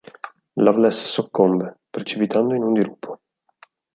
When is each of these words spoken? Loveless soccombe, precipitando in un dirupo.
Loveless 0.55 1.03
soccombe, 1.05 1.81
precipitando 1.91 2.55
in 2.55 2.63
un 2.63 2.73
dirupo. 2.73 3.21